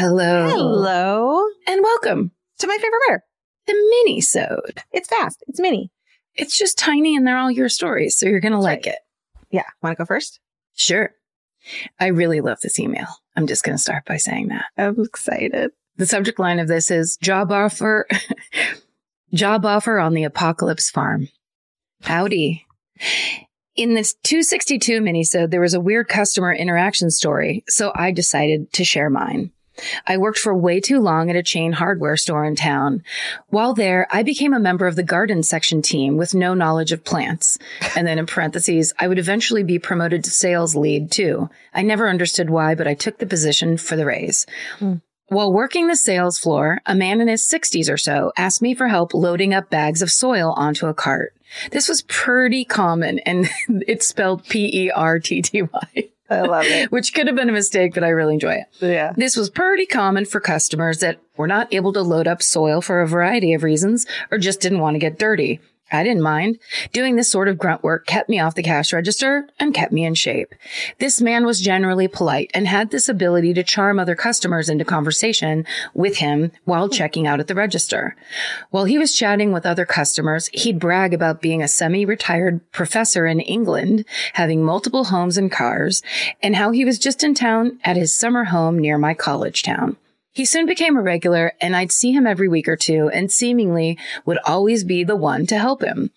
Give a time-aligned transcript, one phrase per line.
[0.00, 0.48] Hello.
[0.48, 3.24] Hello And welcome to my favorite bear.
[3.66, 4.82] the Mini-Sode.
[4.92, 5.44] It's fast.
[5.46, 5.90] It's mini.
[6.34, 8.96] It's just tiny and they're all your stories, so you're going to like it.
[9.50, 9.66] Yeah.
[9.82, 10.40] Want to go first?
[10.74, 11.10] Sure.
[11.98, 13.08] I really love this email.
[13.36, 14.64] I'm just going to start by saying that.
[14.78, 15.72] I'm excited.
[15.98, 18.08] The subject line of this is job offer,
[19.34, 21.28] job offer on the apocalypse farm.
[22.04, 22.64] Howdy.
[23.76, 28.72] In this 262 mini minisode, there was a weird customer interaction story, so I decided
[28.72, 29.52] to share mine.
[30.06, 33.02] I worked for way too long at a chain hardware store in town.
[33.48, 37.04] While there, I became a member of the garden section team with no knowledge of
[37.04, 37.58] plants.
[37.96, 41.50] And then in parentheses, I would eventually be promoted to sales lead too.
[41.74, 44.46] I never understood why, but I took the position for the raise.
[44.78, 44.96] Hmm.
[45.28, 48.88] While working the sales floor, a man in his 60s or so asked me for
[48.88, 51.34] help loading up bags of soil onto a cart.
[51.70, 53.48] This was pretty common and
[53.86, 56.92] it's spelled P E R T T Y, I love it.
[56.92, 58.66] which could have been a mistake, but I really enjoy it.
[58.80, 59.12] yeah.
[59.16, 63.00] This was pretty common for customers that were not able to load up soil for
[63.00, 65.60] a variety of reasons or just didn't want to get dirty.
[65.92, 66.58] I didn't mind.
[66.92, 70.04] Doing this sort of grunt work kept me off the cash register and kept me
[70.04, 70.54] in shape.
[70.98, 75.64] This man was generally polite and had this ability to charm other customers into conversation
[75.94, 78.16] with him while checking out at the register.
[78.70, 83.40] While he was chatting with other customers, he'd brag about being a semi-retired professor in
[83.40, 86.02] England, having multiple homes and cars,
[86.42, 89.96] and how he was just in town at his summer home near my college town.
[90.32, 93.98] He soon became a regular and I'd see him every week or two and seemingly
[94.24, 96.10] would always be the one to help him.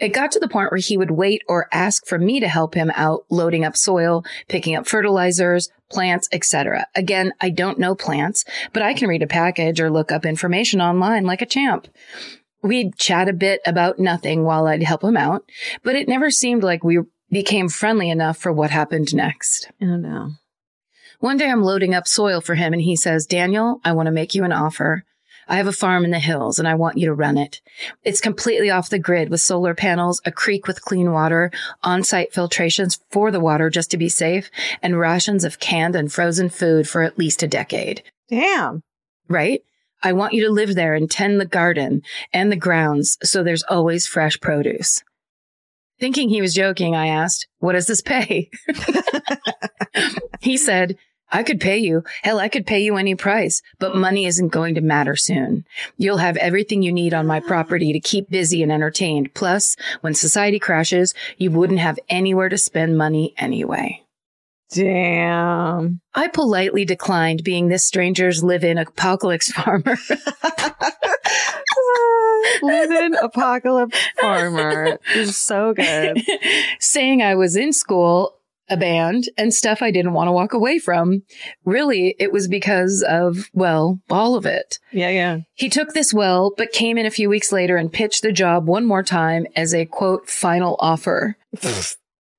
[0.00, 2.74] It got to the point where he would wait or ask for me to help
[2.74, 6.86] him out loading up soil, picking up fertilizers, plants, etc.
[6.96, 10.80] Again, I don't know plants, but I can read a package or look up information
[10.80, 11.86] online like a champ.
[12.62, 15.44] We'd chat a bit about nothing while I'd help him out,
[15.84, 16.98] but it never seemed like we
[17.30, 19.70] became friendly enough for what happened next.
[19.80, 20.32] Oh no.
[21.22, 24.12] One day I'm loading up soil for him and he says, Daniel, I want to
[24.12, 25.04] make you an offer.
[25.46, 27.60] I have a farm in the hills and I want you to run it.
[28.02, 31.52] It's completely off the grid with solar panels, a creek with clean water,
[31.84, 34.50] on-site filtrations for the water just to be safe,
[34.82, 38.02] and rations of canned and frozen food for at least a decade.
[38.28, 38.82] Damn.
[39.28, 39.62] Right?
[40.02, 43.62] I want you to live there and tend the garden and the grounds so there's
[43.62, 45.04] always fresh produce.
[46.00, 48.50] Thinking he was joking, I asked, what does this pay?
[50.40, 50.98] he said,
[51.32, 52.04] I could pay you.
[52.22, 55.64] Hell, I could pay you any price, but money isn't going to matter soon.
[55.96, 59.32] You'll have everything you need on my property to keep busy and entertained.
[59.32, 64.02] Plus, when society crashes, you wouldn't have anywhere to spend money anyway.
[64.72, 66.00] Damn.
[66.14, 69.96] I politely declined being this stranger's live-in apocalypse farmer.
[72.62, 76.22] Live-in apocalypse farmer is so good.
[76.80, 78.36] saying I was in school,
[78.72, 81.22] a band, and stuff I didn't want to walk away from.
[81.64, 84.78] Really, it was because of, well, all of it.
[84.90, 85.40] Yeah, yeah.
[85.54, 88.66] He took this well, but came in a few weeks later and pitched the job
[88.66, 91.36] one more time as a quote, final offer.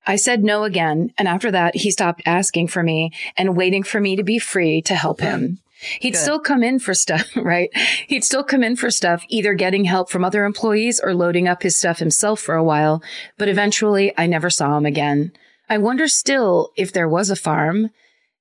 [0.06, 4.02] I said no again, and after that, he stopped asking for me and waiting for
[4.02, 5.60] me to be free to help him.
[6.00, 6.20] He'd Good.
[6.20, 7.70] still come in for stuff, right?
[8.08, 11.63] He'd still come in for stuff, either getting help from other employees or loading up
[11.63, 13.04] his stuff himself for a while,
[13.38, 15.31] but eventually I never saw him again.
[15.69, 17.89] I wonder still if there was a farm,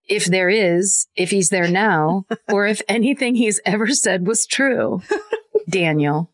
[0.09, 5.03] if there is, if he's there now, or if anything he's ever said was true.
[5.69, 6.29] Daniel.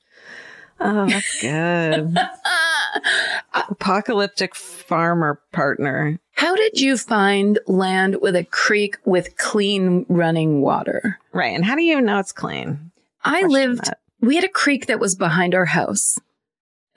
[0.80, 2.16] Oh, that's good.
[3.54, 6.18] Apocalyptic farmer partner.
[6.34, 11.18] How did you find land with a creek with clean running water?
[11.32, 11.54] Right.
[11.54, 12.92] And how do you even know it's clean?
[13.24, 13.98] I Question lived, that.
[14.20, 16.18] we had a creek that was behind our house.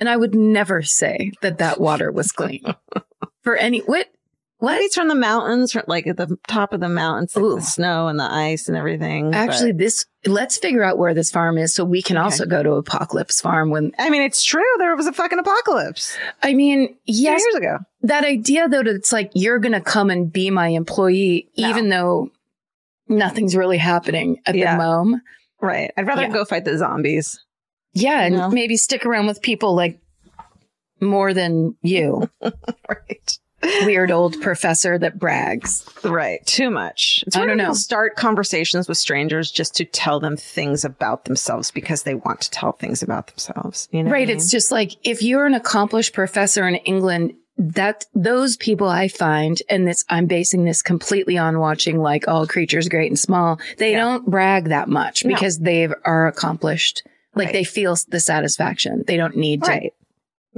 [0.01, 2.63] And I would never say that that water was clean
[3.43, 4.07] for any, what,
[4.57, 4.81] What?
[4.81, 8.07] It's from the mountains, from, like at the top of the mountains, like the snow
[8.07, 9.33] and the ice and everything.
[9.33, 12.23] Actually, this let's figure out where this farm is so we can Okay.
[12.23, 14.61] also go to Apocalypse Farm when I mean, it's true.
[14.79, 17.77] There was a fucking apocalypse I mean, yes, years ago.
[18.01, 21.69] that idea though that it's like you're gonna come and be my employee, No.
[21.69, 22.29] even though
[23.07, 24.73] nothing's really happening at Yeah.
[24.77, 25.23] the moment.
[25.61, 25.91] Right.
[25.97, 26.29] I'd rather Yeah.
[26.33, 27.39] go fight the zombies.
[27.93, 28.49] Yeah, and No.
[28.49, 29.99] maybe stick around with people like
[30.99, 32.29] more than you,
[32.89, 33.37] Right.
[33.85, 35.85] weird old professor that brags.
[36.03, 36.45] Right.
[36.45, 37.23] Too much.
[37.27, 37.73] It's I don't know.
[37.73, 42.49] start conversations with strangers just to tell them things about themselves because they want to
[42.51, 43.87] tell things about themselves.
[43.91, 44.29] You know right.
[44.29, 49.07] I It's just like if you're an accomplished professor in England, that those people I
[49.07, 53.59] find, and this I'm basing this completely on watching like all creatures great and small,
[53.77, 53.99] they Yeah.
[53.99, 55.33] don't brag that much No.
[55.35, 57.03] because they are accomplished.
[57.35, 57.53] Like Right.
[57.53, 59.03] they feel the satisfaction.
[59.07, 59.93] They don't need to right.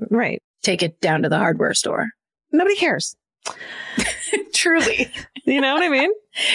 [0.09, 0.41] Right.
[0.63, 2.09] take it down to the hardware store.
[2.51, 3.15] Nobody cares.
[4.53, 5.11] Truly.
[5.45, 6.09] You know what I mean?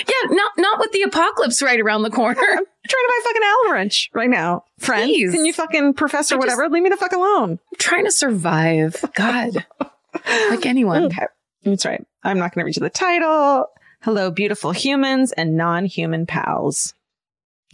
[0.06, 2.40] Yeah, not not with the apocalypse right around the corner.
[2.42, 4.64] I'm trying to buy fucking Allen wrench right now.
[4.78, 5.30] Friend, Please.
[5.34, 6.70] can you fucking professor just- whatever?
[6.70, 7.50] Leave me the fuck alone.
[7.50, 9.04] I'm trying to survive.
[9.14, 9.66] God.
[10.48, 11.04] Like anyone.
[11.04, 11.26] Okay.
[11.64, 12.02] That's right.
[12.24, 13.66] I'm not going to read you the title.
[14.00, 16.94] Hello, beautiful humans and non-human pals.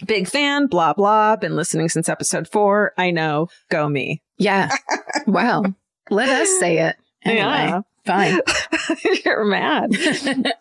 [0.07, 1.37] Big fan, blah, blah.
[1.37, 2.93] Been listening since episode four.
[2.99, 3.49] I know.
[3.71, 4.23] Go me.
[4.39, 4.71] Yeah.
[5.27, 5.65] Wow.
[6.11, 6.97] Let us say it.
[7.27, 7.81] Anyway, Yeah.
[8.05, 8.39] fine.
[9.25, 9.93] You're mad.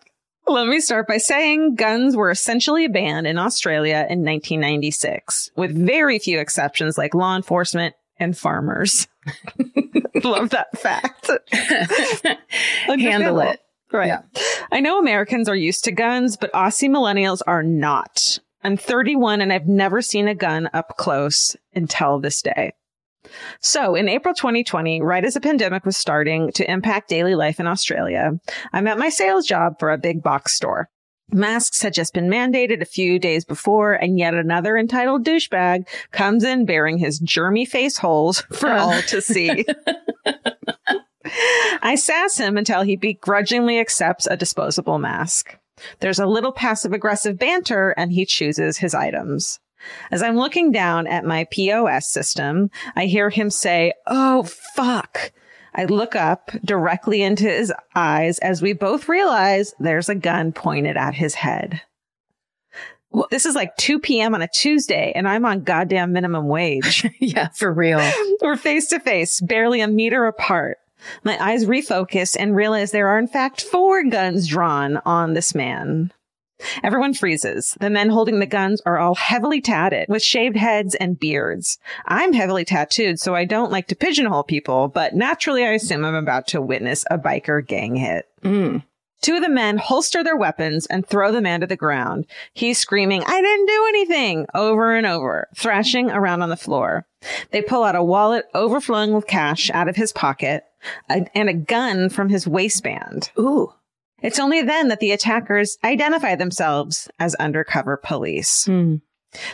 [0.46, 6.18] Let me start by saying guns were essentially banned in Australia in 1996, with very
[6.18, 9.08] few exceptions like law enforcement and farmers.
[10.22, 11.28] Love that fact.
[12.86, 13.60] Handle it.
[13.92, 14.06] Right.
[14.08, 14.22] Yeah.
[14.72, 18.38] I know Americans are used to guns, but Aussie millennials are not.
[18.64, 22.72] I'm 31 and I've never seen a gun up close until this day.
[23.60, 27.66] So in April 2020, right as the pandemic was starting to impact daily life in
[27.66, 28.32] Australia,
[28.72, 30.88] I'm at my sales job for a big box store.
[31.30, 36.44] Masks had just been mandated a few days before, and yet another entitled douchebag comes
[36.44, 39.64] in bearing his germy face holes for all to see.
[41.82, 45.58] I sass him until he begrudgingly accepts a disposable mask.
[46.00, 49.60] There's a little passive aggressive banter and he chooses his items.
[50.10, 54.44] As I'm looking down at my POS system, I hear him say, Oh,
[54.74, 55.32] fuck.
[55.74, 60.96] I look up directly into his eyes as we both realize there's a gun pointed
[60.96, 61.82] at his head.
[63.10, 64.34] Well, This is like 2 p.m.
[64.34, 67.06] on a Tuesday and I'm on goddamn minimum wage.
[67.20, 68.00] Yeah, for real.
[68.42, 70.78] We're face to face, barely a meter apart.
[71.22, 76.12] My eyes refocus and realize there are in fact four guns drawn on this man.
[76.82, 77.76] Everyone freezes.
[77.80, 81.78] The men holding the guns are all heavily tatted with shaved heads and beards.
[82.06, 86.14] I'm heavily tattooed, so I don't like to pigeonhole people, but naturally I assume I'm
[86.14, 88.26] about to witness a biker gang hit.
[88.42, 88.82] Mm.
[89.20, 92.26] Two of the men holster their weapons and throw the man to the ground.
[92.52, 97.06] He's screaming, I didn't do anything over and over, thrashing around on the floor.
[97.50, 100.64] They pull out a wallet overflowing with cash out of his pocket
[101.10, 103.30] a- and a gun from his waistband.
[103.38, 103.72] Ooh.
[104.22, 108.64] It's only then that the attackers identify themselves as undercover police.
[108.66, 109.02] Mm.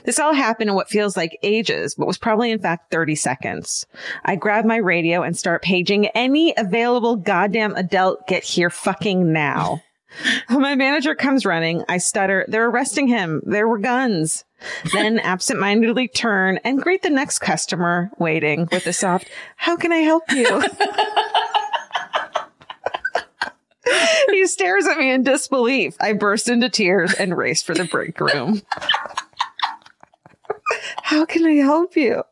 [0.05, 3.87] This all happened in what feels like ages, but was probably in fact 30 seconds.
[4.25, 9.83] I grab my radio and start paging any available goddamn adult get here fucking now.
[10.51, 13.43] My manager comes running, I stutter, they're arresting him.
[13.45, 14.45] There were guns.
[14.93, 19.99] Then absentmindedly turn and greet the next customer waiting with a soft, how can I
[19.99, 20.63] help you?
[24.31, 25.97] he stares at me in disbelief.
[26.01, 28.63] I burst into tears and race for the break room.
[31.03, 32.23] How can I help you?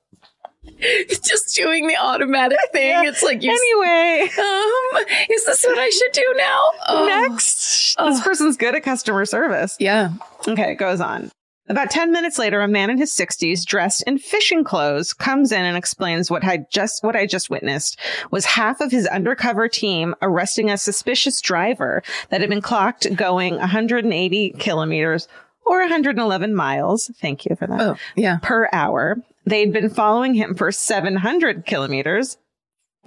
[0.80, 2.90] Just doing the automatic thing.
[2.90, 3.08] Yeah.
[3.08, 3.50] It's like you.
[3.50, 6.70] Anyway, um, is this what I should do now?
[6.88, 7.06] Oh.
[7.06, 7.96] next.
[7.98, 8.10] Oh.
[8.10, 9.76] This person's good at customer service.
[9.80, 10.12] Yeah.
[10.46, 11.32] Okay, it goes on.
[11.68, 15.64] About 10 minutes later, a man in his 60s dressed in fishing clothes comes in
[15.64, 17.98] and explains what I just what I just witnessed
[18.30, 23.56] was half of his undercover team arresting a suspicious driver that had been clocked going
[23.56, 25.28] 180 kilometers
[25.66, 27.10] or 111 miles.
[27.20, 27.80] Thank you for that.
[27.80, 28.38] Oh, yeah.
[28.40, 29.18] per hour.
[29.44, 32.36] They'd been following him for 700 kilometers,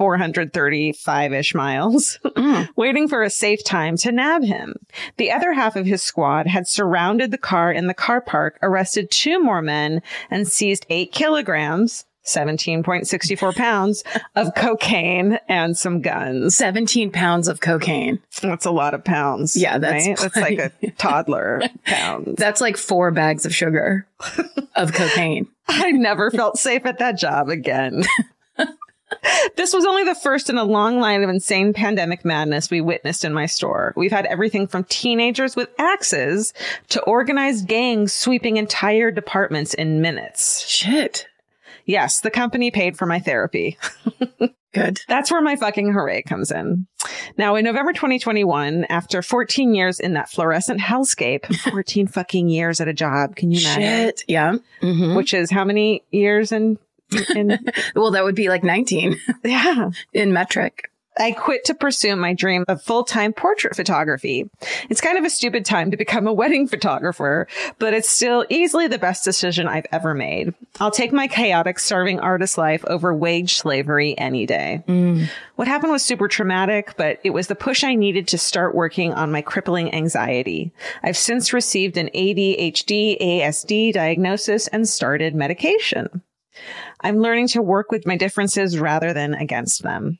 [0.01, 2.69] 435 ish miles, Mm.
[2.75, 4.75] waiting for a safe time to nab him.
[5.17, 9.11] The other half of his squad had surrounded the car in the car park, arrested
[9.11, 12.05] two more men, and seized eight kilograms.
[12.23, 14.03] 17.64 pounds
[14.35, 16.55] of cocaine and some guns.
[16.55, 18.19] 17 pounds of cocaine.
[18.43, 19.55] That's a lot of pounds.
[19.55, 20.17] Yeah, that's right?
[20.17, 22.35] That's like a toddler pounds.
[22.37, 24.05] That's like four bags of sugar
[24.75, 25.47] of cocaine.
[25.67, 28.03] I never felt safe at that job again.
[29.55, 33.25] This was only the first in a long line of insane pandemic madness we witnessed
[33.25, 33.93] in my store.
[33.95, 36.53] We've had everything from teenagers with axes
[36.89, 40.65] to organized gangs sweeping entire departments in minutes.
[40.67, 41.27] Shit.
[41.85, 43.77] Yes, the company paid for my therapy.
[44.73, 45.01] Good.
[45.09, 46.87] That's where my fucking hooray comes in.
[47.37, 52.87] Now, in November 2021, after 14 years in that fluorescent hellscape, 14 fucking years at
[52.87, 53.81] a job, can you imagine?
[53.83, 54.23] Shit.
[54.29, 54.55] Yeah.
[54.81, 55.17] Mhm.
[55.17, 56.77] Which is how many years in,
[57.95, 59.89] Well, that would be like 19 yeah.
[60.13, 60.91] in metric.
[61.17, 64.49] I quit to pursue my dream of full-time portrait photography.
[64.89, 67.47] It's kind of a stupid time to become a wedding photographer,
[67.79, 70.53] but it's still easily the best decision I've ever made.
[70.79, 74.83] I'll take my chaotic, starving artist life over wage slavery any day.
[74.87, 75.27] Mm.
[75.57, 79.13] What happened was super traumatic, but it was the push I needed to start working
[79.13, 80.71] on my crippling anxiety.
[81.03, 86.21] I've since received an ADHD, ASD diagnosis and started medication.
[87.01, 90.19] I'm learning to work with my differences rather than against them.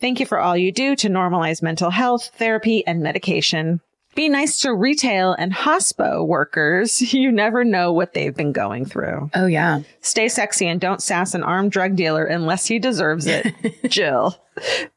[0.00, 3.80] Thank you for all you do to normalize mental health, therapy, and medication.
[4.14, 7.02] Be nice to retail and hospo workers.
[7.12, 9.30] You never know what they've been going through.
[9.34, 9.80] Oh, yeah.
[10.00, 13.46] Stay sexy and don't sass an armed drug dealer unless he deserves it.
[13.88, 14.36] Jill.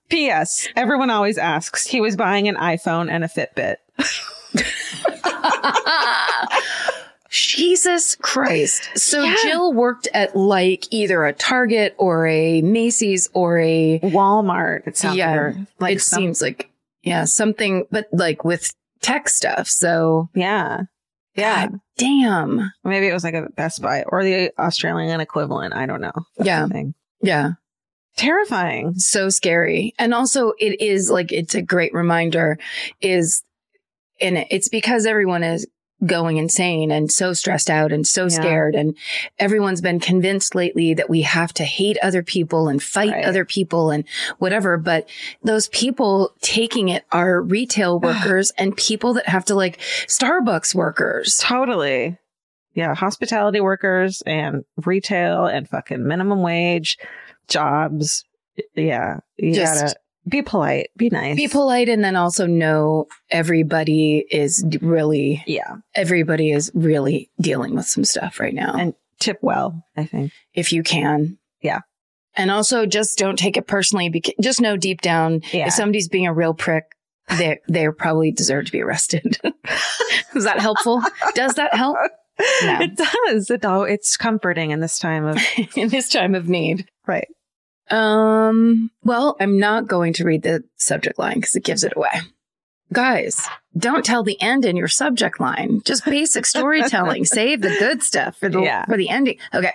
[0.10, 0.70] P.S.
[0.76, 1.86] Everyone always asks.
[1.86, 3.76] He was buying an iPhone and a Fitbit.
[7.30, 8.90] Jesus Christ.
[8.96, 9.36] So Yeah.
[9.44, 14.88] Jill worked at like either a Target or a Macy's or a Walmart.
[14.88, 15.54] It sounds yeah.
[15.80, 16.70] like, it some- seems like
[17.04, 19.68] yeah, something but like with tech stuff.
[19.68, 20.82] So Yeah.
[21.36, 21.68] Yeah.
[21.68, 22.72] God damn.
[22.84, 25.74] Maybe it was like a Best Buy or the Australian equivalent.
[25.74, 26.12] I don't know.
[26.42, 26.68] Yeah.
[27.22, 27.52] Yeah.
[28.18, 28.96] Terrifying.
[28.96, 29.94] so scary.
[29.98, 32.58] And also it is like, it's a great reminder
[33.00, 33.44] is,
[34.20, 35.66] and it's because everyone is
[36.06, 38.28] going insane and so stressed out and so Yeah.
[38.30, 38.76] scared.
[38.76, 38.96] And
[39.38, 43.26] everyone's been convinced lately that we have to hate other people and fight Right.
[43.26, 44.06] other people and
[44.38, 44.78] whatever.
[44.78, 45.10] But
[45.44, 51.38] those people taking it are retail workers and people that have to like Starbucks workers.
[51.44, 52.18] Totally.
[52.74, 52.96] Yeah.
[52.96, 56.98] Hospitality workers and retail and fucking minimum wage
[57.48, 58.24] jobs.
[58.76, 59.18] Yeah.
[59.38, 59.96] You Just- gotta
[60.30, 61.36] be polite, be nice.
[61.36, 65.78] Be polite and then also know everybody is really, Yeah.
[65.96, 68.74] everybody is really dealing with some stuff right now.
[68.78, 70.32] And tip well, I think.
[70.54, 71.38] if you can.
[71.62, 71.80] Yeah.
[72.36, 75.68] And also just don't take it personally because just know deep down Yeah.
[75.68, 76.86] if somebody's being a real prick,
[77.38, 79.38] they they probably deserve to be arrested.
[80.36, 81.02] Is that helpful?
[81.36, 81.98] Does that help?
[82.64, 82.80] No.
[82.80, 83.50] It does.
[83.52, 85.38] It, oh, it's comforting in this time of,
[85.76, 86.88] In this time of need.
[87.06, 87.28] right.
[87.90, 92.10] Um, well, I'm not going to read the subject line because it gives it away.
[92.92, 95.82] Guys, don't tell the end in your subject line.
[95.86, 97.24] Just basic storytelling.
[97.24, 98.86] Save the good stuff for the Yeah.
[98.86, 99.38] for the ending.
[99.54, 99.74] Okay.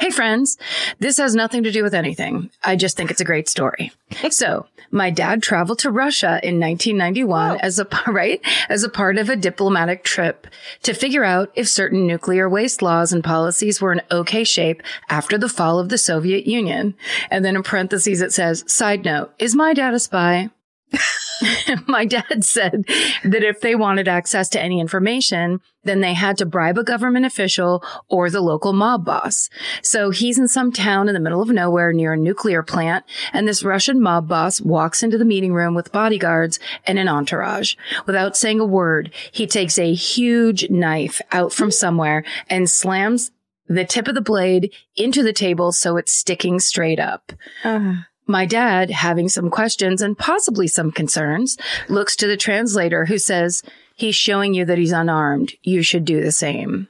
[0.00, 0.58] Hey friends,
[0.98, 2.50] this has nothing to do with anything.
[2.64, 3.92] I just think it's a great story.
[4.30, 7.56] So, my dad traveled to Russia in 1991 Whoa.
[7.60, 10.46] as a right as a part of a diplomatic trip
[10.84, 15.36] to figure out if certain nuclear waste laws and policies were in okay shape after
[15.38, 16.94] the fall of the Soviet Union.
[17.30, 20.50] And then in parentheses it says, "Side note: Is my dad a spy?"
[21.86, 22.84] my dad said
[23.24, 27.26] that if they wanted access to any information, then they had to bribe a government
[27.26, 29.48] official or the local mob boss.
[29.82, 33.46] So he's in some town in the middle of nowhere near a nuclear plant, and
[33.46, 37.74] this Russian mob boss walks into the meeting room with bodyguards and an entourage.
[38.06, 43.30] Without saying a word, he takes a huge knife out from somewhere and slams
[43.68, 47.32] the tip of the blade into the table so it's sticking straight up.
[47.64, 47.94] Uh,
[48.26, 51.56] My dad, having some questions and possibly some concerns,
[51.88, 53.62] looks to the translator who says,
[53.94, 55.54] He's showing you that he's unarmed.
[55.62, 56.88] You should do the same.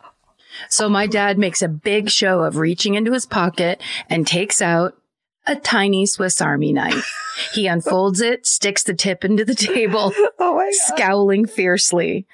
[0.69, 4.97] So my dad makes a big show of reaching into his pocket and takes out
[5.47, 7.13] a tiny Swiss Army knife.
[7.53, 12.27] He unfolds it, sticks the tip into the table, oh scowling fiercely.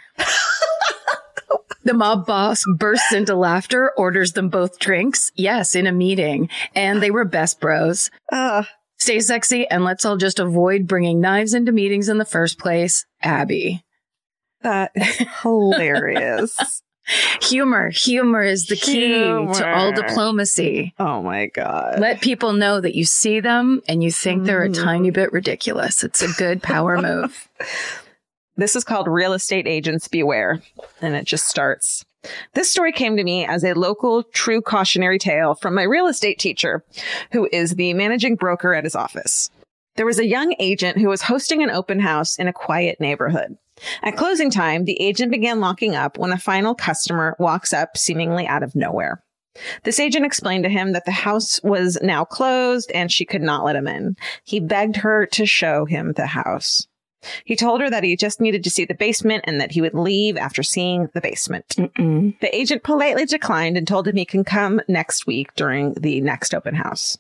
[1.85, 5.33] The mob boss bursts into laughter, orders them both drinks.
[5.35, 6.49] Yes, in a meeting.
[6.77, 8.09] And they were best bros.
[8.31, 8.63] Uh,
[9.03, 13.05] Stay sexy and let's all just avoid bringing knives into meetings in the first place.
[13.21, 13.83] Abby.
[14.63, 16.83] that is hilarious.
[17.43, 17.91] Humor.
[17.91, 20.95] Humor is the key to all diplomacy.
[21.01, 21.99] oh my God.
[21.99, 24.85] Let people know that you see them and you think they're a Mhm.
[24.85, 26.05] tiny bit ridiculous.
[26.05, 27.49] It's a good power move.
[28.57, 30.63] This is called Real Estate Agents Beware,
[31.01, 32.05] and it just starts.
[32.55, 36.39] This story came to me as a local true cautionary tale from my real estate
[36.39, 36.85] teacher,
[37.33, 39.51] who is the managing broker at his office.
[39.97, 43.57] There was a young agent who was hosting an open house in a quiet neighborhood.
[44.03, 48.47] At closing time, the agent began locking up when a final customer walks up seemingly
[48.47, 49.23] out of nowhere.
[49.85, 53.65] This agent explained to him that the house was now closed and she could not
[53.65, 54.17] let him in.
[54.45, 56.87] He begged her to show him the house.
[57.45, 59.95] He told her that he just needed to see the basement and that he would
[59.95, 61.69] leave after seeing the basement.
[61.79, 62.39] Mm-mm.
[62.41, 66.55] The agent politely declined and told him he can come next week during the next
[66.55, 67.19] open house.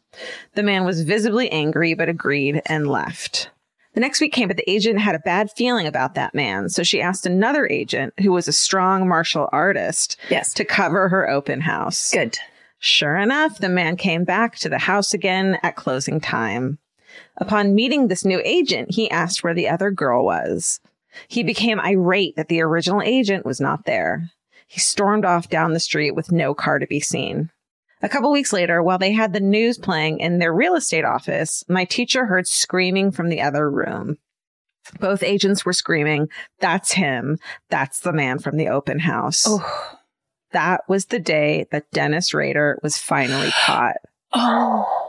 [0.54, 3.50] The man was visibly angry but agreed and left.
[3.94, 6.70] The next week came, but the agent had a bad feeling about that man.
[6.70, 10.54] So she asked another agent who was a strong martial artist Yes.
[10.54, 12.10] to cover her open house.
[12.10, 12.38] Good.
[12.78, 16.78] Sure enough, the man came back to the house again at closing time.
[17.36, 20.80] Upon meeting this new agent, he asked where the other girl was.
[21.28, 24.30] He became irate that the original agent was not there.
[24.66, 27.50] He stormed off down the street with no car to be seen.
[28.00, 31.62] A couple weeks later, while they had the news playing in their real estate office,
[31.68, 34.18] my teacher heard screaming from the other room.
[34.98, 36.28] Both agents were screaming,
[36.58, 37.38] That's him.
[37.70, 39.44] That's the man from the open house.
[39.46, 39.98] Oh.
[40.50, 43.96] That was the day that Dennis Rader was finally caught.
[44.32, 45.01] Oh.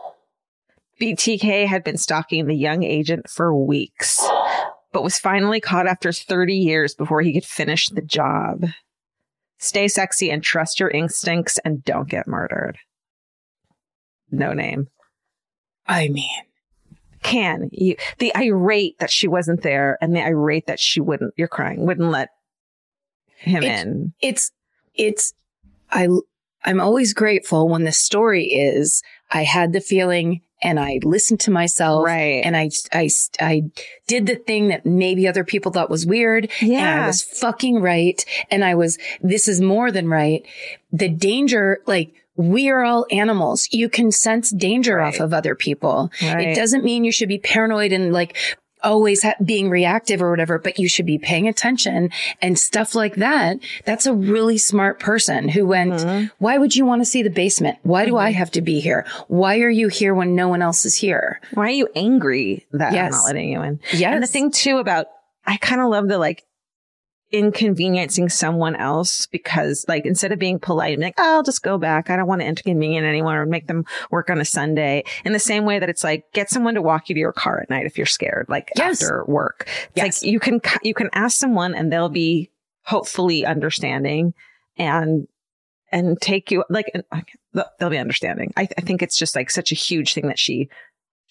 [1.03, 4.25] BTK had been stalking the young agent for weeks,
[4.93, 8.67] but was finally caught after 30 years before he could finish the job.
[9.57, 12.77] Stay sexy and trust your instincts and don't get murdered.
[14.31, 14.87] No name.
[15.85, 16.29] I mean,
[17.21, 21.47] Can you, the irate that she wasn't there and the irate that she wouldn't, you're
[21.49, 22.29] crying, wouldn't let
[23.37, 24.13] him It's- in.
[24.21, 24.51] it's
[24.95, 25.33] it's
[25.91, 26.07] I
[26.63, 31.51] I'm always grateful when the story is I had the feeling and I listened to
[31.51, 32.41] myself Right.
[32.45, 33.63] and I I I
[34.07, 38.23] did the thing that maybe other people thought was weird and I was fucking right
[38.49, 40.45] and I was this is more than right.
[40.91, 43.67] The danger like we are all animals.
[43.71, 45.13] You can sense danger Right.
[45.13, 46.09] off of other people.
[46.21, 46.47] Right.
[46.47, 48.35] It doesn't mean you should be paranoid and like
[48.83, 52.11] always ha- being reactive or whatever, but you should be paying attention
[52.41, 53.57] and stuff like that.
[53.85, 56.31] That's a really smart person who went, Mhm.
[56.39, 57.77] why would you want to see the basement?
[57.83, 59.05] Why do I have to be here?
[59.27, 61.39] Why are you here when no one else is here?
[61.53, 63.79] Why are you angry that I'm not letting you in?
[63.93, 64.13] Yes.
[64.13, 65.07] And the thing too about,
[65.45, 66.43] I kind of love the like
[67.33, 71.77] inconveniencing someone else because like instead of being polite and like, oh, I'll just go
[71.79, 72.09] back.
[72.09, 75.39] I don't want to inconvenience anyone or make them work on a Sunday in the
[75.39, 77.85] same way that it's like, get someone to walk you to your car at night
[77.87, 79.01] if you're scared, like Yes.
[79.01, 79.67] after work.
[79.67, 80.23] It's Yes.
[80.23, 82.51] like you can, you can ask someone and they'll be
[82.83, 84.33] hopefully understanding
[84.77, 85.27] and,
[85.91, 86.91] and take you like,
[87.53, 88.53] they'll- they'll be understanding.
[88.55, 90.69] I, I think it's just like such a huge thing that she,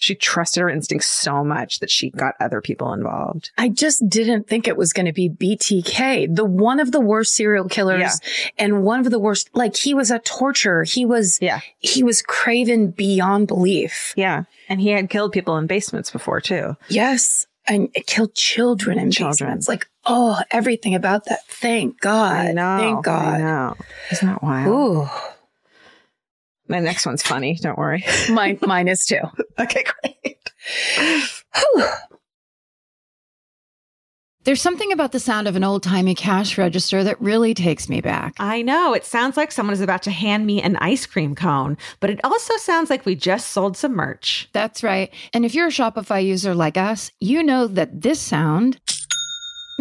[0.03, 3.51] she trusted her instincts so much that she got other people involved.
[3.57, 7.35] I just didn't think it was going to be BTK, the one of the worst
[7.37, 8.49] serial killers Yeah.
[8.59, 10.83] and one of the worst, like he was a torturer.
[10.85, 11.61] He was, Yeah.
[11.79, 14.13] he was craven beyond belief.
[14.17, 14.45] Yeah.
[14.69, 16.77] And he had killed people in basements before too.
[16.89, 17.47] Yes.
[17.69, 19.51] And it killed children in Children.
[19.51, 19.69] basements.
[19.69, 21.47] Like, oh, everything about that.
[21.47, 22.47] Thank God.
[22.49, 22.79] I know.
[22.79, 23.39] Thank I God.
[23.41, 23.77] know.
[24.11, 24.67] Isn't that wild?
[24.69, 25.09] Ooh,
[26.73, 27.57] My next one's funny.
[27.57, 28.03] Don't worry.
[28.31, 29.21] mine, mine is too.
[29.59, 30.51] okay, great.
[34.45, 38.01] There's something about the sound of an old timey cash register that really takes me
[38.01, 38.33] back.
[38.39, 38.95] I know.
[38.95, 42.21] It sounds like someone is about to hand me an ice cream cone, but it
[42.25, 44.49] also sounds like we just sold some merch.
[44.55, 45.13] That's right.
[45.35, 48.81] And if you're a Shopify user like us, you know that this sound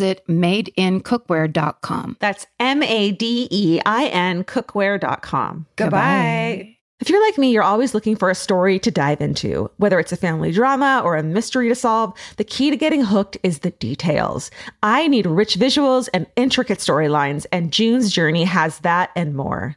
[0.00, 2.16] madeincookware.com.
[2.20, 5.66] That's M A D E I N cookware.com.
[5.76, 6.76] Goodbye.
[7.00, 9.70] If you're like me, you're always looking for a story to dive into.
[9.78, 13.38] Whether it's a family drama or a mystery to solve, the key to getting hooked
[13.42, 14.50] is the details.
[14.82, 19.76] I need rich visuals and intricate storylines, and June's Journey has that and more.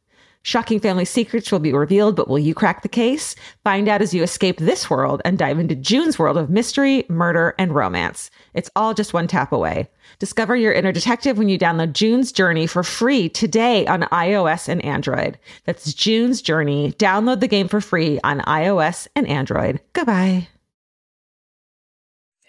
[0.43, 3.35] Shocking family secrets will be revealed, but will you crack the case?
[3.63, 7.53] Find out as you escape this world and dive into June's world of mystery, murder,
[7.59, 8.31] and romance.
[8.55, 9.87] It's all just one tap away.
[10.17, 14.83] Discover your inner detective when you download June's Journey for free today on iOS and
[14.83, 15.37] Android.
[15.65, 16.93] That's June's Journey.
[16.93, 19.79] Download the game for free on iOS and Android.
[19.93, 20.47] Goodbye.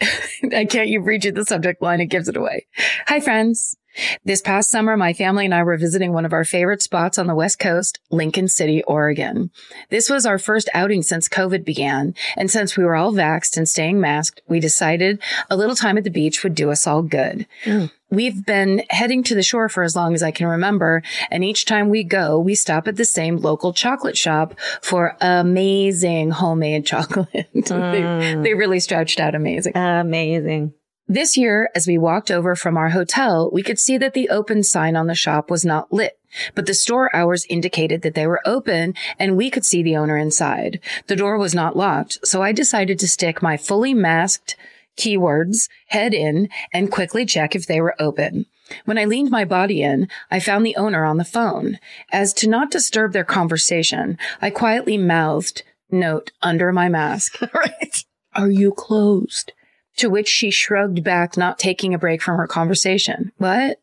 [0.54, 2.66] I can't you read you the subject line, it gives it away.
[3.06, 3.76] Hi, friends.
[4.24, 7.26] This past summer, my family and I were visiting one of our favorite spots on
[7.26, 9.50] the West Coast, Lincoln City, Oregon.
[9.90, 12.14] This was our first outing since COVID began.
[12.36, 16.04] And since we were all vaxxed and staying masked, we decided a little time at
[16.04, 17.46] the beach would do us all good.
[17.64, 17.90] Mm.
[18.10, 21.02] We've been heading to the shore for as long as I can remember.
[21.30, 26.30] And each time we go, we stop at the same local chocolate shop for amazing
[26.30, 27.48] homemade chocolate.
[27.54, 29.74] they, they really stretched out amazing.
[29.74, 30.74] Amazing.
[31.12, 34.62] This year, as we walked over from our hotel, we could see that the open
[34.62, 36.18] sign on the shop was not lit,
[36.54, 40.16] but the store hours indicated that they were open and we could see the owner
[40.16, 40.80] inside.
[41.08, 44.56] The door was not locked, so I decided to stick my fully masked
[44.96, 48.46] keywords head in and quickly check if they were open.
[48.86, 51.78] When I leaned my body in, I found the owner on the phone.
[52.10, 57.38] As to not disturb their conversation, I quietly mouthed, note under my mask.
[57.54, 58.02] right.
[58.34, 59.52] Are you closed?
[60.02, 63.30] To which she shrugged back, not taking a break from her conversation.
[63.38, 63.78] What?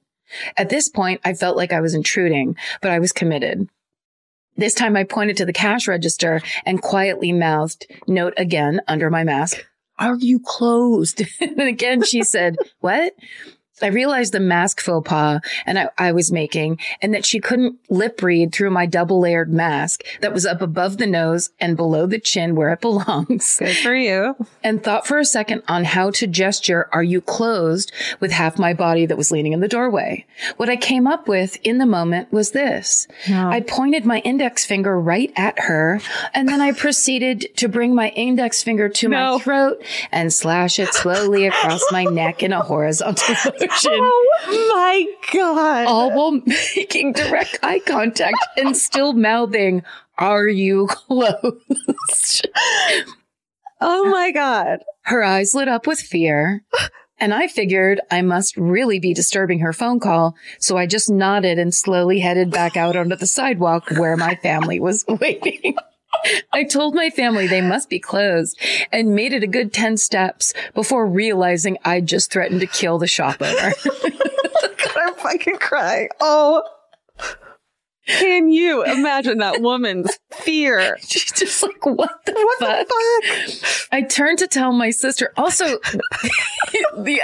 [0.57, 3.69] At this point, I felt like I was intruding, but I was committed.
[4.57, 9.23] This time I pointed to the cash register and quietly mouthed, note again under my
[9.23, 9.65] mask,
[9.97, 11.21] are you closed?
[11.39, 13.13] and again, she said, what?
[13.81, 17.79] I realized the mask faux pas and I, I, was making and that she couldn't
[17.89, 22.05] lip read through my double layered mask that was up above the nose and below
[22.05, 23.57] the chin where it belongs.
[23.59, 24.35] Good for you.
[24.63, 28.73] And thought for a second on how to gesture, are you closed with half my
[28.73, 30.25] body that was leaning in the doorway?
[30.57, 33.07] What I came up with in the moment was this.
[33.29, 33.49] No.
[33.49, 36.01] I pointed my index finger right at her
[36.33, 39.37] and then I proceeded to bring my index finger to No.
[39.37, 43.35] my throat and slash it slowly across my neck in a horizontal
[43.71, 45.87] Oh my God.
[45.87, 46.41] all while
[46.75, 49.83] making direct eye contact and still mouthing,
[50.17, 52.47] Are you closed?
[53.81, 54.79] Oh my God.
[55.03, 56.63] Her eyes lit up with fear.
[57.21, 60.35] And I figured I must really be disturbing her phone call.
[60.59, 64.79] So I just nodded and slowly headed back out onto the sidewalk where my family
[64.79, 65.75] was waiting.
[66.51, 68.59] I told my family they must be closed
[68.91, 73.07] and made it a good 10 steps before realizing I'd just threatened to kill the
[73.07, 73.73] shop owner.
[74.97, 76.09] I'm fucking crying.
[76.19, 76.63] Oh.
[78.07, 80.97] Can you imagine that woman's fear?
[81.01, 82.87] She's just like, what the What fuck?
[82.87, 83.87] the fuck?
[83.91, 85.31] I turned to tell my sister.
[85.37, 85.65] Also,
[86.97, 87.21] the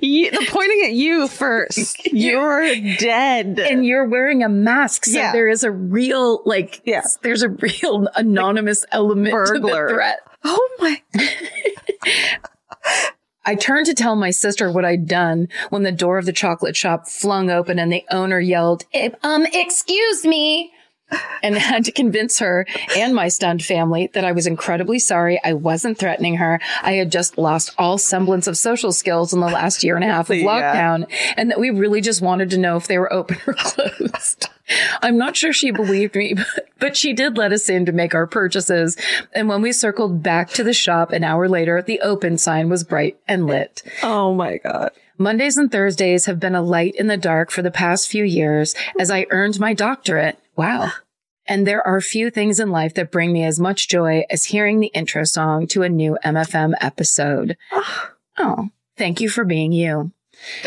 [0.00, 2.04] You, the pointing at you first.
[2.12, 3.58] You're dead.
[3.58, 5.04] and you're wearing a mask.
[5.06, 5.32] So Yeah.
[5.32, 7.02] there is a real, like, Yeah.
[7.22, 9.86] there's a real anonymous element burglar.
[9.88, 10.20] to the threat.
[10.44, 11.02] oh my.
[13.44, 16.76] I turned to tell my sister what I'd done when the door of the chocolate
[16.76, 20.70] shop flung open and the owner yelled, "Eh, um, excuse me.
[21.42, 22.66] And had to convince her
[22.96, 25.40] and my stunned family that I was incredibly sorry.
[25.44, 26.60] I wasn't threatening her.
[26.82, 30.08] I had just lost all semblance of social skills in the last year and a
[30.08, 30.44] half of Yeah.
[30.44, 34.48] lockdown and that we really just wanted to know if they were open or closed.
[35.00, 38.14] I'm not sure she believed me, but, but she did let us in to make
[38.14, 38.96] our purchases.
[39.32, 42.84] And when we circled back to the shop an hour later, the open sign was
[42.84, 43.82] bright and lit.
[44.02, 44.90] Oh my God.
[45.16, 48.74] Mondays and Thursdays have been a light in the dark for the past few years
[49.00, 50.38] as I earned my doctorate.
[50.58, 50.90] Wow.
[51.46, 54.80] And there are few things in life that bring me as much joy as hearing
[54.80, 57.56] the intro song to a new MFM episode.
[57.72, 58.10] Ah.
[58.38, 60.12] Oh, thank you for being you.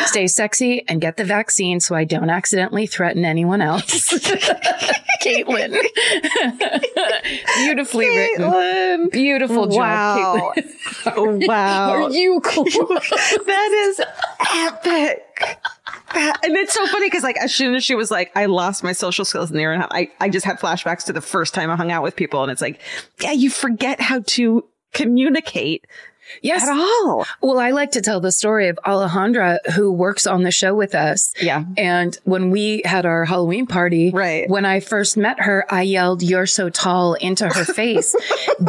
[0.05, 4.11] Stay sexy and get the vaccine so I don't accidentally threaten anyone else.
[5.21, 5.77] Caitlin.
[7.57, 8.45] Beautifully written.
[8.51, 9.11] Caitlin.
[9.11, 10.53] Beautiful job, Wow.
[10.55, 10.67] Caitlin.
[11.47, 11.89] wow.
[11.91, 12.65] Are you cool?
[12.65, 14.01] that is
[14.55, 15.57] epic.
[16.43, 18.91] And it's so funny because like as soon as she was like, I lost my
[18.93, 21.21] social skills in the year and a half, I, I just had flashbacks to the
[21.21, 22.43] first time I hung out with people.
[22.43, 22.79] And it's like,
[23.21, 25.85] yeah, you forget how to communicate
[26.41, 26.63] yes.
[26.63, 27.25] at all.
[27.41, 30.95] Well, I like to tell the story of Alejandra, who works on the show with
[30.95, 31.33] us.
[31.41, 31.63] Yeah.
[31.77, 34.49] And when we had our Halloween party, Right.
[34.49, 38.15] when I first met her, I yelled, You're so tall into her face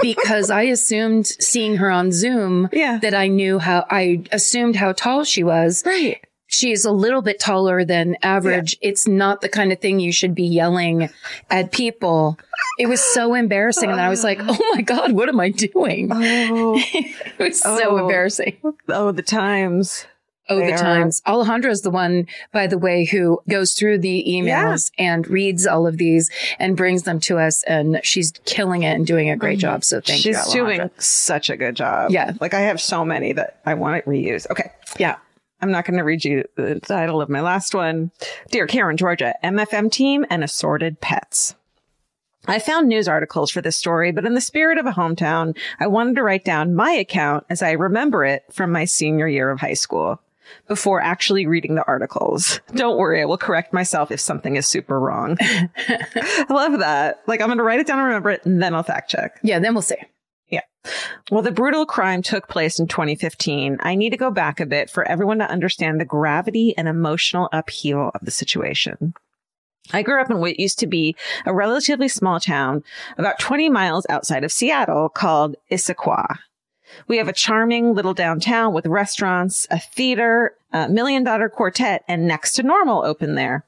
[0.02, 2.98] because I assumed seeing her on Zoom Yeah.
[2.98, 5.83] that I knew how, I assumed how tall she was.
[5.87, 6.24] Right.
[6.53, 8.77] She's a little bit taller than average.
[8.83, 11.09] It's not the kind of thing you should be yelling
[11.51, 12.38] at people.
[12.79, 13.91] It was so embarrassing.
[13.91, 16.11] And I was like, Oh my God, what am I doing?
[16.12, 17.99] Oh, It was so Oh.
[17.99, 18.59] embarrassing.
[18.91, 20.07] oh, the times.
[20.51, 21.23] Oh, the are- times.
[21.27, 25.87] Alejandra is the one, by the way, who goes through the emails and reads all
[25.87, 27.62] of these and brings them to us.
[27.62, 29.62] And she's killing it and doing a great mm.
[29.62, 29.85] job.
[29.85, 30.35] So thank you.
[30.35, 32.11] She's doing such a good job.
[32.11, 32.33] Yeah.
[32.41, 34.51] Like I have so many that I want to reuse.
[34.51, 34.71] Okay.
[34.99, 35.17] Yeah.
[35.62, 38.11] I'm not going to read you the title of my last one.
[38.51, 41.55] Dear Karen, Georgia, MFM team and assorted pets.
[42.48, 45.87] I found news articles for this story, but in the spirit of a hometown, I
[45.87, 49.61] wanted to write down my account as I remember it from my senior year of
[49.61, 50.20] high school
[50.66, 52.61] before actually reading the articles.
[52.75, 55.37] Don't worry, I will correct myself if something is super wrong.
[55.40, 57.22] I love that.
[57.29, 59.38] Like I'm going to write it down and remember it and then I'll fact check.
[59.44, 59.61] Yeah.
[59.61, 59.96] Then we'll see.
[61.31, 63.79] Well, the brutal crime took place in 2015.
[63.81, 67.49] I need to go back a bit for everyone to understand the gravity and emotional
[67.53, 69.14] upheaval of the situation.
[69.92, 72.85] I grew up in what used to be a relatively small town
[73.18, 76.38] about 20 miles outside of Seattle called Issaquah.
[77.09, 82.29] We have a charming little downtown with restaurants, a theater, a million dollar quartet, and
[82.29, 83.64] next to normal open there.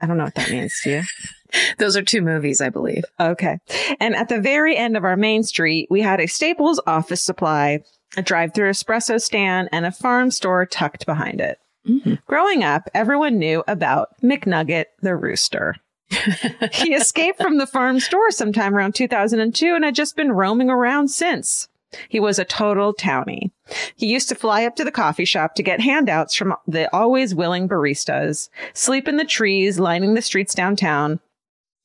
[0.00, 1.02] I don't know what that means to you.
[1.78, 3.04] Those are two movies, I believe.
[3.20, 3.58] Okay.
[4.00, 7.80] And at the very end of our main street, we had a Staples office supply,
[8.16, 11.58] a drive through espresso stand, and a farm store tucked behind it.
[11.86, 12.14] Mm-hmm.
[12.26, 15.76] Growing up, everyone knew about McNugget the rooster.
[16.72, 21.08] he escaped from the farm store sometime around 2002 and had just been roaming around
[21.08, 21.68] since.
[22.08, 23.50] He was a total townie.
[23.96, 27.34] He used to fly up to the coffee shop to get handouts from the always
[27.34, 31.20] willing baristas, sleep in the trees lining the streets downtown,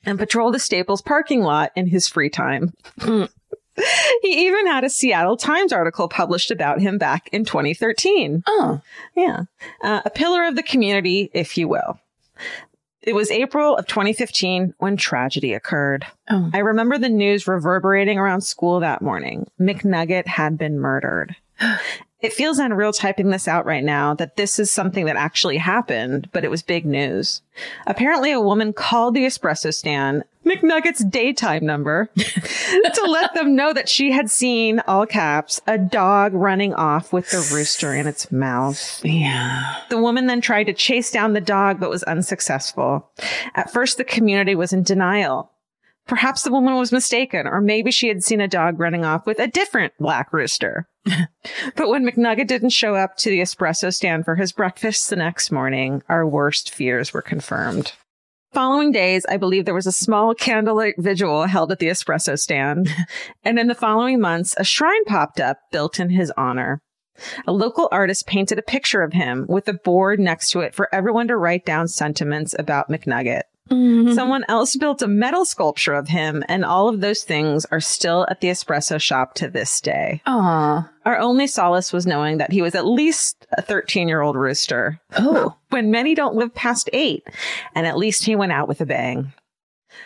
[0.07, 2.73] and patrol the Staples parking lot in his free time.
[3.05, 3.27] he
[4.23, 8.43] even had a Seattle Times article published about him back in 2013.
[8.47, 8.81] Oh,
[9.15, 9.43] Yeah.
[9.83, 11.99] Uh, a pillar of the community, if you will.
[13.01, 16.05] It was April of 2015 when tragedy occurred.
[16.29, 16.49] Oh.
[16.53, 19.49] I remember the news reverberating around school that morning.
[19.59, 21.35] McNugget had been murdered.
[22.19, 26.29] It feels unreal typing this out right now that this is something that actually happened,
[26.31, 27.41] but it was big news.
[27.85, 33.87] Apparently, a woman called the espresso stand, McNugget's daytime number, to let them know that
[33.87, 39.03] she had seen, all caps, a dog running off with the rooster in its mouth.
[39.05, 39.75] yeah.
[39.89, 43.11] The woman then tried to chase down the dog, but was unsuccessful.
[43.53, 45.51] At first, the community was in denial.
[46.07, 49.39] Perhaps the woman was mistaken, or maybe she had seen a dog running off with
[49.39, 50.87] a different black rooster.
[51.75, 55.51] but when McNugget didn't show up to the espresso stand for his breakfast the next
[55.51, 57.93] morning, our worst fears were confirmed.
[58.53, 62.89] Following days, I believe there was a small candlelight vigil held at the espresso stand.
[63.43, 66.81] and in the following months, a shrine popped up built in his honor.
[67.45, 70.87] A local artist painted a picture of him with a board next to it for
[70.93, 73.43] everyone to write down sentiments about McNugget.
[73.69, 74.13] Mm-hmm.
[74.13, 78.25] Someone else built a metal sculpture of him, and all of those things are still
[78.29, 80.21] at the espresso shop to this day.
[80.25, 80.89] Aw.
[81.05, 84.99] Our only solace was knowing that he was at least a 13 year old rooster,
[85.17, 85.55] Oh.
[85.69, 87.23] when many don't live past eight,
[87.75, 89.33] and at least he went out with a bang.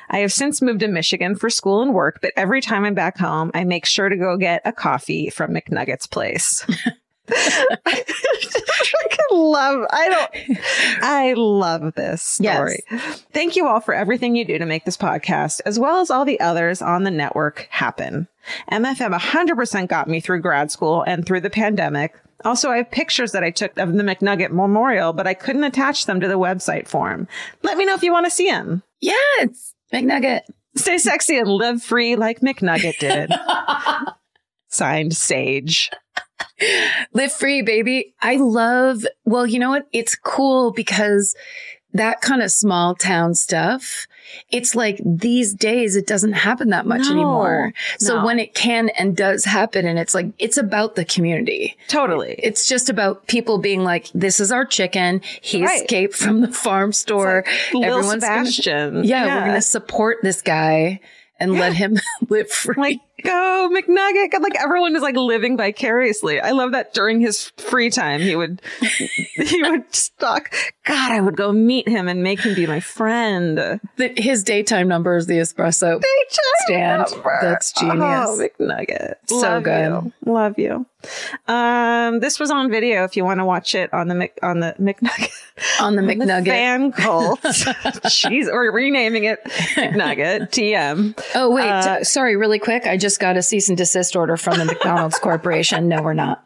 [0.09, 3.17] I have since moved to Michigan for school and work, but every time I'm back
[3.17, 6.65] home, I make sure to go get a coffee from McNugget's place.
[7.29, 8.03] I
[9.31, 10.59] love I don't
[11.01, 12.83] I love this story.
[13.33, 16.25] Thank you all for everything you do to make this podcast, as well as all
[16.25, 18.27] the others on the network happen.
[18.71, 22.15] MFM 100% got me through grad school and through the pandemic.
[22.43, 26.07] Also, I have pictures that I took of the McNugget Memorial, but I couldn't attach
[26.07, 27.27] them to the website form.
[27.61, 28.81] Let me know if you want to see them.
[28.99, 29.73] Yes.
[29.93, 30.41] McNugget.
[30.75, 33.31] Stay sexy and live free like McNugget did.
[34.69, 35.91] Signed, Sage.
[37.13, 38.13] Live free, baby.
[38.21, 39.87] I love, well, you know what?
[39.91, 41.35] It's cool because
[41.93, 44.07] that kind of small town stuff,
[44.49, 47.73] it's like these days it doesn't happen that much No, anymore.
[47.97, 48.25] So no.
[48.25, 51.75] when it can and does happen, and it's like, it's about the community.
[51.89, 52.35] Totally.
[52.41, 55.19] It's just about people being like, this is our chicken.
[55.41, 55.81] He Right.
[55.81, 57.43] escaped from the farm store.
[57.73, 59.03] Lil Everyone's gonna- Sebastian.
[59.03, 61.01] yeah, we're going to support this guy
[61.41, 61.97] and let him
[62.29, 62.75] live free.
[62.77, 64.31] like go McNugget.
[64.31, 66.39] God, Like everyone is like living vicariously.
[66.39, 68.61] I love that during his free time he would
[69.35, 70.53] he would stalk.
[70.85, 73.57] God, I would go meet him and make him be my friend.
[73.97, 76.01] The- his daytime number is the espresso
[76.65, 77.05] stand.
[77.41, 77.97] That's genius.
[78.01, 79.15] Oh, McNugget.
[79.27, 79.89] So Love good.
[79.89, 80.13] you.
[80.31, 80.85] Love you.
[81.47, 84.59] Um, this was on video if you want to watch it on the Mc, on
[84.59, 85.31] the McNugget.
[85.81, 86.45] on the The McNugget.
[86.45, 87.41] fan cult.
[87.41, 89.43] Jeez, or renaming it
[89.75, 91.19] McNugget TM.
[91.35, 91.69] oh, wait.
[91.69, 92.85] Uh, sorry, really quick.
[92.85, 95.87] I just got a cease and desist order from the McDonald's Corporation.
[95.89, 96.45] No, we're not.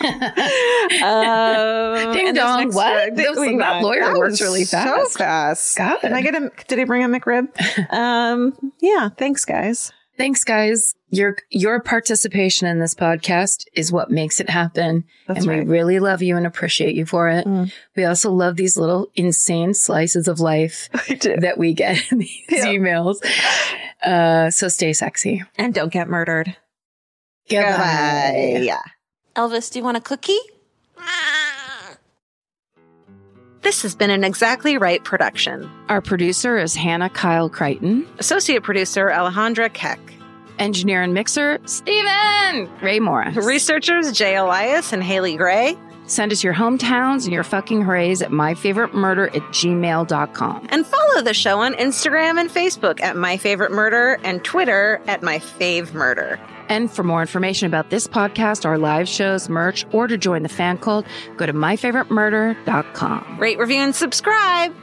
[0.00, 0.02] Um,
[2.12, 3.16] Ding dong, what?
[3.16, 5.12] That was- that lawyer That works really fast.
[5.12, 5.78] So fast.
[5.78, 6.00] God.
[6.00, 6.50] Can I get him?
[6.68, 7.48] Did he bring a McRib?
[7.92, 9.08] um, yeah.
[9.16, 9.92] Thanks, guys.
[10.18, 10.94] Thanks, guys.
[11.08, 15.04] Your your participation in this podcast is what makes it happen.
[15.26, 15.66] That's and right.
[15.66, 17.46] we really love you and appreciate you for it.
[17.46, 17.72] Mm.
[17.96, 22.66] We also love these little insane slices of life that we get in these Yeah.
[22.66, 23.16] emails.
[24.02, 25.42] Uh, so stay sexy.
[25.56, 26.56] And don't get murdered.
[27.48, 28.68] Goodbye.
[29.36, 30.38] Elvis, do you want a cookie?
[33.62, 35.70] This has been an Exactly Right production.
[35.88, 38.08] Our producer is Hannah Kyle Crichton.
[38.18, 40.00] Associate producer Alejandra Keck.
[40.58, 43.36] Engineer and mixer, Steven Ray Morris.
[43.36, 45.76] Researchers Jay Elias and Haley Gray.
[46.06, 50.66] Send us your hometowns and your fucking hoorays at myfavoriteMurder at gmail.com.
[50.70, 55.94] And follow the show on Instagram and Facebook at myfavoritemurder and Twitter at My Fave
[55.94, 56.40] Murder.
[56.68, 60.48] And for more information about this podcast, our live shows, merch, or to join the
[60.48, 63.38] fan cult, go to myfavoriteMurder.com.
[63.38, 64.74] Rate, review, and subscribe.